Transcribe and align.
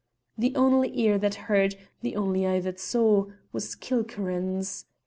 The 0.35 0.55
only 0.55 0.99
ear 0.99 1.19
that 1.19 1.35
heard, 1.45 1.75
the 2.01 2.15
only 2.15 2.47
eye 2.47 2.59
that 2.61 2.79
saw, 2.79 3.27
was 3.51 3.75
Kilkerran's. 3.75 4.85